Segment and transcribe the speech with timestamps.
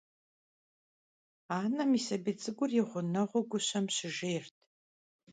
[1.59, 4.55] Анэм и сабий цӀыкӀур и гъунэгъуу гущэм щыжейрт.